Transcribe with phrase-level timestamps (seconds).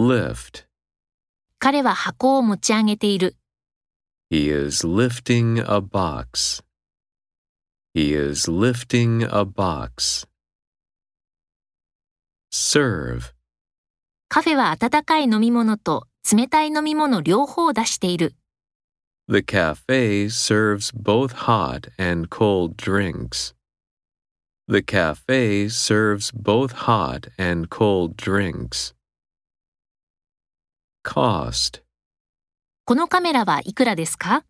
[0.00, 0.64] lift.
[1.58, 3.36] 彼は箱を持ち上げている。
[4.30, 6.62] He is lifting a box.
[7.94, 10.26] He is lifting a box.
[12.50, 13.32] Serve.
[14.28, 18.36] カフェは温かい飲み物と冷たい飲み物両方を出している。
[19.28, 23.54] The cafe serves both hot and cold drinks.
[24.68, 28.94] The cafe serves both hot and cold drinks.
[31.02, 31.82] Cost.
[32.84, 34.44] このカメラはいくらですか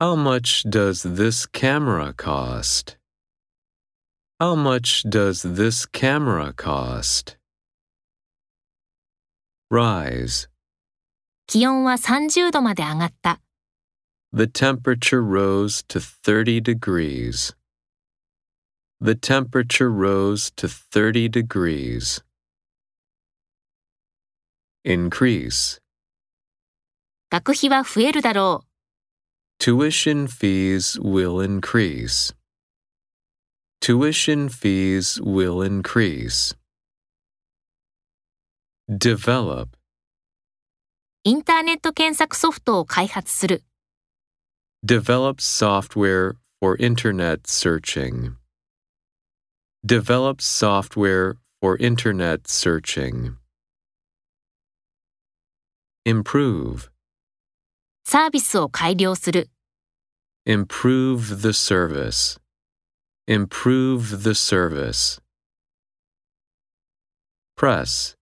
[0.00, 2.98] How much does this camera cost?
[4.38, 7.36] How much does this camera cost?
[9.70, 10.48] Rise.
[11.48, 13.40] 気温は30度まで上がった。
[14.32, 17.56] The temperature rose to 30 degrees.
[19.00, 22.22] The temperature rose to 30 degrees.
[24.85, 25.79] Increase.
[27.29, 29.63] 学費は増えるだろう。
[29.63, 32.35] Tuition fees will increase.
[33.79, 36.57] Tuition fees will increase.
[38.89, 39.69] Develop.
[41.23, 43.63] インターネット検索ソフトを開発する。
[44.83, 48.33] Develop software for Internet searching.
[49.85, 53.35] Develop software for Internet searching.
[56.06, 56.88] Improve.
[58.04, 59.50] サービスを改良する。
[60.46, 62.40] Improve the service.
[63.26, 65.20] Improve the service.
[67.58, 68.14] Press.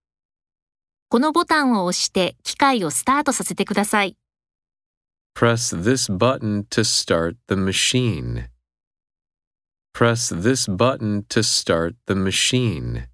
[1.09, 4.17] このボタンを押して機械をスタートさせてください。
[5.35, 8.47] Press this button to start the machine.
[9.93, 13.05] Press this button to start the machine.